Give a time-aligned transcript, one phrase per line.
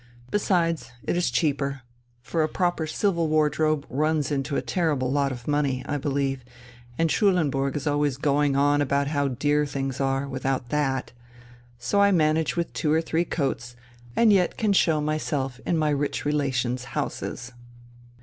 [0.31, 1.83] Besides, it is cheaper,
[2.23, 6.43] for a proper civil wardrobe runs into a terrible lot of money, I believe,
[6.97, 11.11] and Schulenburg is always going on about how dear things are, without that.
[11.77, 13.75] So I manage with two or three coats,
[14.15, 17.51] and yet can show myself in my rich relations' houses."